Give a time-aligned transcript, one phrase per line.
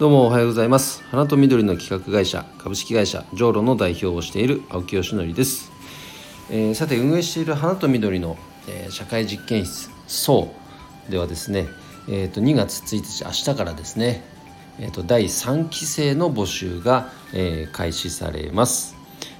[0.00, 1.04] どうもおはようございます。
[1.10, 5.70] 花と緑の企画会社株式会社ジョーロの代表をしている青木よしのりです、
[6.48, 10.54] えーさて運営している花と緑の、えー社会実験室そ
[11.08, 11.66] うではですね
[12.08, 14.24] えー、と2月1日明日からですね、
[14.78, 18.96] えー、と第3期生の募集が、えー開始されます、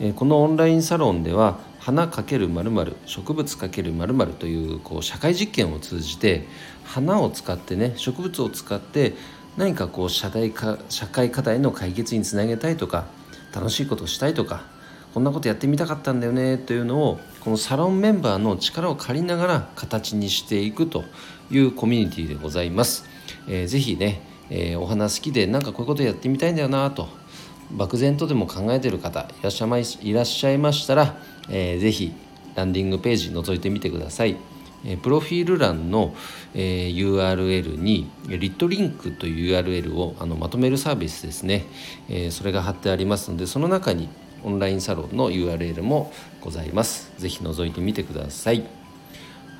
[0.00, 6.46] えーこのオンラインサロンでは花×〇〇植物×〇〇というこう社会実験を通じて
[6.84, 9.14] 花を使ってね植物を使って
[9.56, 13.06] 何かこう社題か社会課題の解決につなげたいとか
[13.54, 14.64] 楽しいことをしたいとか
[15.12, 21.04] こんなことやってみたかったんだよねというのをこのサロンメンバーの力を借りながら形にしていくと
[21.50, 23.04] いうコミュニティでございます。
[23.46, 27.08] えーぜひね、えーお花好きでなんかこういうことやってみたいんだよなと
[27.72, 31.16] 漠然とでも考えてる方いらっしゃいまいいらっしゃいましたら、
[31.50, 32.12] えーぜひ
[32.54, 34.36] ランディングページ覗いてみてください。
[34.84, 36.14] えプロフィール欄の、
[36.54, 41.66] え URL にリットリンクという URL をあのまとめるサービスですね、
[42.08, 44.08] えそれが貼ってありますのでその中に
[44.44, 47.12] オンラインサロンの URL もございます。
[47.18, 48.64] ぜひ覗いてみてください。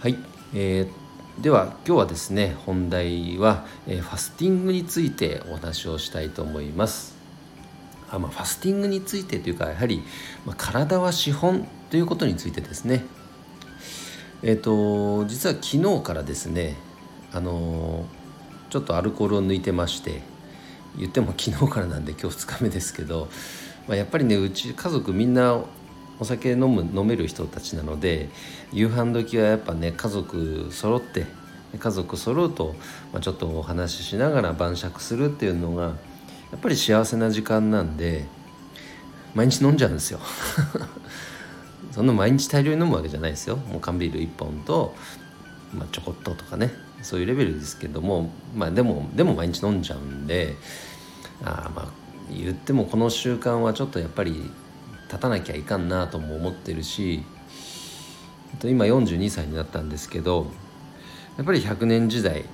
[0.00, 0.16] はい、
[0.54, 1.02] えー
[1.40, 7.16] では今日はですね本題は、えファスティングについてお話をしたいと思います。
[8.10, 10.02] あまあ、ファスティングについてというかやはり、
[10.44, 13.06] まあ、体は資本ということについてですね
[14.42, 16.76] えっ、と実は昨日からですね
[17.32, 18.04] あの
[18.70, 20.20] ちょっとアルコールを抜いてまして
[20.98, 23.28] 言っても昨日からなんで今日2日目ですけど、
[23.86, 25.62] まあ、やっぱりねうち家族みんな
[26.18, 28.28] お酒飲む飲める人たちなので
[28.72, 31.26] 夕飯時はやっぱね家族揃って
[31.78, 32.74] 家族揃うと、
[33.12, 35.92] まあ、ちょっとお話ししながら晩酌するっていうのがや
[36.56, 38.26] っぱり幸せな時間なんで
[39.34, 40.20] 毎日飲んじゃうんですよ。
[41.92, 44.94] そんな毎日大量に飲むわけじゃないですよもう缶ビール1本と、
[45.74, 50.56] まあ、ちょこっととかねそういうレベルですけどもまあでもでも毎日飲んじゃうんで
[51.44, 51.88] あまあ
[52.30, 54.50] 言ってもこの習慣はちょっとやっぱり
[55.08, 57.22] 立たなきゃいかんなとも思ってるし
[58.62, 60.46] 今42歳になったんですけど
[61.36, 62.44] やっぱり100年時代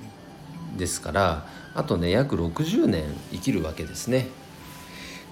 [0.77, 4.27] ですからあとね約60年生きるわけですね。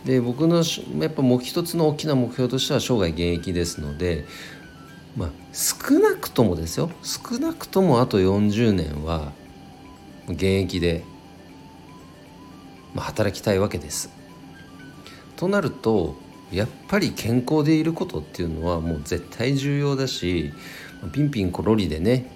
[0.05, 0.63] で僕の
[0.99, 4.25] やっぱもう一つの大きな目標としては生涯現役ですので、
[5.15, 9.31] まあ、少なくともですよ少なくともあと40年は
[10.27, 11.03] 現役で、
[12.93, 14.09] まあ、働きたいわけです。
[15.35, 16.15] となると
[16.51, 20.51] やっぱり健康でいることっていうのはもう絶対重要だし
[21.11, 22.31] ピンピンコロリでね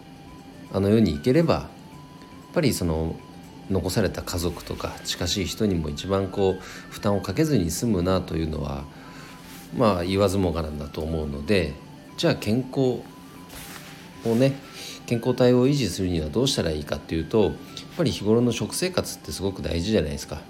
[0.71, 1.67] あの世に行ければやっ
[2.53, 3.15] ぱりその
[3.71, 8.83] 残された家族とか近しい人にも一番こう負担をかけずに済むなというのは
[9.75, 11.73] まあ言わずもがなんだと思うので
[12.17, 13.01] じゃあ健康
[14.25, 14.53] をね
[15.05, 17.53] 健康体を維持するにはどうしたらいいかっていうとやっ
[17.97, 20.41] ぱり日頃の食生活ってすごく大事じゃないですか。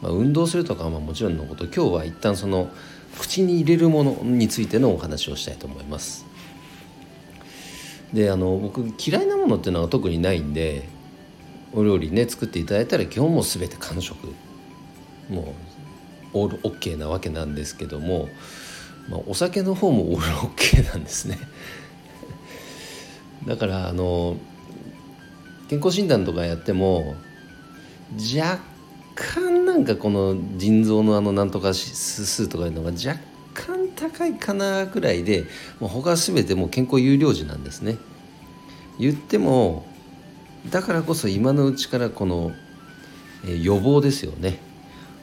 [0.00, 2.70] まあ、運動するとかはもちろんのこと今日は一旦その
[3.18, 6.24] 口に入れるものについてのお話をしたいと思います。
[8.12, 10.88] であの僕嫌いなものっていうのは特にないんで
[11.72, 14.16] お料理ね作っていただいたら基本もう全て完食。
[15.28, 18.28] もうオール OK なわけなんですけども、
[19.08, 21.38] まあ、お酒の方もオール OK なんですね。
[23.46, 24.36] だからあの
[25.68, 27.14] 健康診断とかやっても
[28.16, 28.60] 若
[29.14, 33.20] 干なんかこの腎臓のあのなんとか指数とかいうのが若
[33.54, 35.44] 干高いかなくらいで
[35.80, 37.98] もう他は全てもう健康有料児なんですね。
[38.98, 39.86] 言っても
[40.66, 42.52] だからこそ今のうちからこの、
[43.46, 44.58] え予防ですよね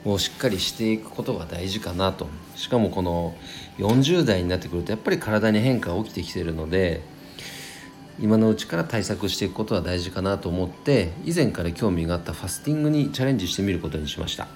[0.05, 3.35] をしっかりしていくことが大事かなとしかもこの
[3.77, 7.01] 40代になってくるとやっぱり体に変化が起きてきてるので
[8.19, 14.47] 今のうちから対策していくことは大事かなと思って以前から興味があったファスティングにチャレンジしてみることにしました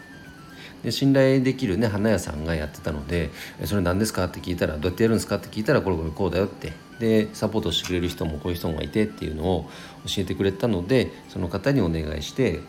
[0.83, 3.31] で信頼できるね花屋さんがやってたので
[3.65, 9.69] 「それ何ですか?」って聞いたら「どうやってやるんですか?」って聞いたら「これこれこうだよ」ってでサポートしてくれる人もこういう人がいてっていうのを
[10.05, 12.59] 教えてくれたのでその方にお願いして、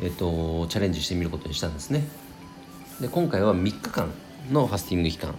[0.00, 2.04] えっと、チャレンジしてみることにしたんですね。
[3.00, 4.10] で今回は3日間
[4.50, 5.34] のファスティング期間。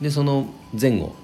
[0.00, 0.46] でその
[0.78, 1.14] 前後、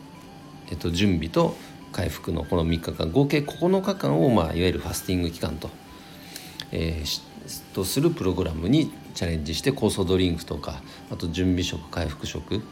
[0.71, 1.57] えっと、準備と
[1.93, 5.71] 回復のこの3日間合計9日間を、まあ、いわゆるファスティング期間と,、
[6.71, 7.23] えーし
[7.75, 12.63] とするプログラムにチャレンジして酵素ドリンクとかあと準備食回復食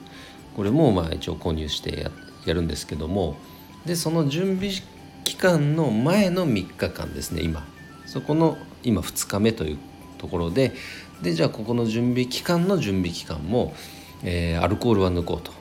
[0.55, 2.11] これもまあ一応購入して
[2.45, 3.37] やるんですけども
[3.87, 4.73] でその準備
[5.25, 7.67] 期間の前の3日間ですね今。
[8.05, 9.79] そこの今2日目という
[10.19, 10.73] ところで
[11.23, 13.75] でじゃあここの準備期間の準備期間も、
[14.23, 15.53] えーアルコールは抜こうと。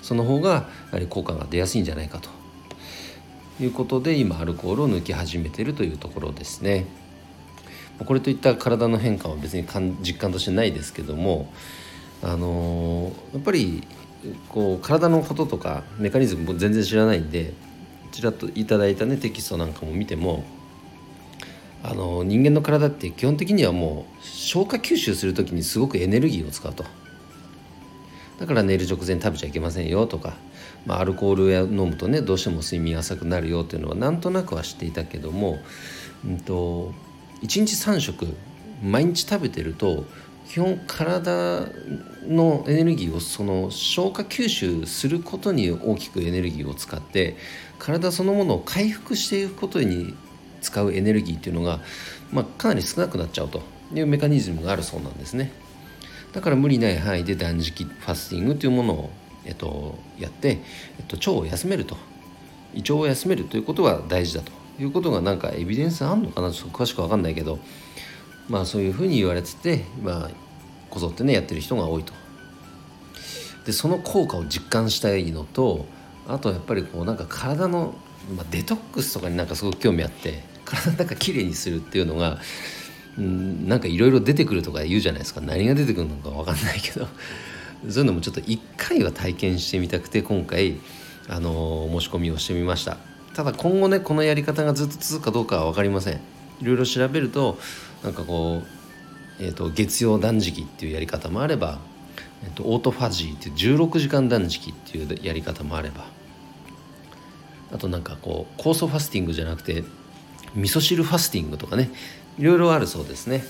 [0.00, 2.30] その方がやはり効果が出やすいんじゃないかと。
[3.60, 6.86] いうことで今アルコールを抜き始めてるというところですね。
[8.04, 9.66] これといった体の変化は別に
[10.02, 11.52] 実感としてないですけども
[12.22, 13.82] あのー、やっぱり
[14.48, 17.54] こう体のこととかメカニズムも全然知らないんで
[18.10, 20.44] ちらっといただいたねテキストなんかも見ても
[21.82, 26.84] あの人間の体って基本的にはもう消化吸収する時にすごくエネルギーを使うと。
[28.38, 30.34] だから寝る直前食べちゃいけませんよとか、
[30.86, 35.58] まあ、アルコールや飲むとねどうしても睡眠浅くなるよっていうのはなんとなくは知っていたけども、
[36.24, 36.94] うんと、
[37.42, 38.28] 1日3食
[38.82, 40.04] 毎日食べてると
[40.48, 41.66] 基本体
[42.26, 47.36] のエネルギーをその消化吸収することに大きくエネルギーを使って
[47.78, 50.14] 体そのものを回復していくことに
[50.60, 51.80] 使うエネルギーっていうのが、
[52.32, 53.62] まあ、かなり少なくなっちゃうと
[53.94, 55.52] いうメカニズムがあるそうなんですね。
[56.32, 59.10] だから無理ない範囲で断食ファスティングというものを、
[59.44, 60.58] えっと、やって、
[60.98, 61.96] えっと、腸を休めると。
[62.74, 64.52] 胃腸を休めるということが大事だと。
[64.78, 66.52] いうことがなんかエビデンスあんのかな？
[66.52, 67.58] ちょっと詳しく分かんないけど。
[68.48, 70.30] まあそういうふうに言われててまあ
[70.90, 72.12] こぞってねやってる人が多いと。
[73.66, 75.86] でその効果を実感したいのと
[76.26, 77.94] あとやっぱりこうなんか体の、
[78.34, 82.38] まあ、デトックスとかになんかすごく興味あって体なんかきれいにするっていうのが
[83.18, 85.40] うんなんかいろいろ出てくるとか言うじゃないですか。
[85.40, 87.06] 何が出てくるのか分かんないけど。
[87.88, 90.80] そういうのもちょっと一回は体験してみたくて今回
[91.28, 92.96] あの申し込みをしてみました。
[93.34, 96.14] ただ今後ねこのやり方がずっと続くかどうかは分かりません。
[96.60, 97.56] いろいろ調べると
[98.02, 98.62] なんかこ
[99.38, 101.78] う、えーと、月曜断食っていうやり方もあれば、
[102.44, 106.06] えーと、オートファジーっていう16時間断食っていうやり方もあれば
[107.72, 109.84] あとなんかこう酵素ファスティングじゃなくて
[110.54, 111.90] 味噌汁ファスティングとかね
[112.38, 113.44] いろいろあるそうですね。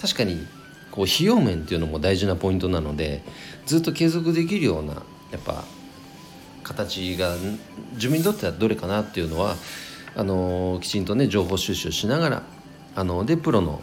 [0.00, 0.46] 確かに
[0.90, 3.22] こう費用面っていうのも大事なポイントなので
[3.66, 4.94] ずっと継続できるような
[5.30, 5.64] やっぱ
[6.62, 7.36] 形が
[7.94, 9.56] 自分にとってはどれかなっていうのは
[10.14, 12.42] あのきちんとね情報収集しながら
[12.94, 13.82] あのでプロの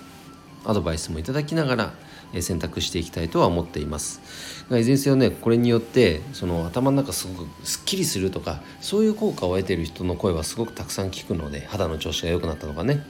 [0.65, 1.94] アドバイスもいただきながら
[2.41, 4.21] 選択していきたいとは思っています。
[4.69, 13.03] がいずれにせよねこれによってその頭の中すごくすっきりするとかそういう効果を得ている人の声はすごくたくさん聞くので肌の調子が良くなったとかね。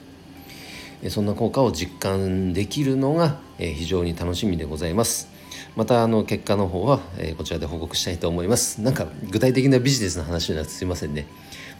[1.08, 5.28] そんな効果を実感できるのが非常に楽しみでございます。
[5.76, 7.00] またあの結果の方は
[7.38, 8.82] こちらで報告したいと思います。
[8.82, 11.26] なんか具体的なビジネスの話になってすいませんね、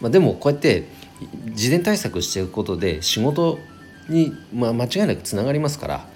[0.00, 0.84] まあ、でもこうやって
[1.52, 3.58] 事前対策していくことで仕事
[4.08, 6.06] に、まあ、間違いなくつながりますから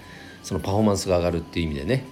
[0.43, 2.05] そのパフォーマンスが上がるっていう意味でね。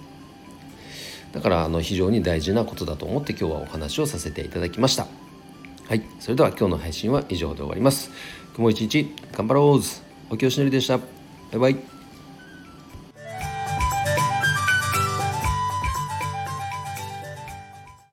[1.33, 5.07] だからあの非常に大事なことだと思って今日はお話をさせていただきました。
[5.87, 6.03] はい。
[6.19, 8.11] それでは今日の配信は以上で終わります。
[8.55, 9.81] 今日も一日頑張ろう
[10.33, 10.97] おきよしのりでした。
[10.97, 11.03] バ
[11.53, 11.92] イバイ。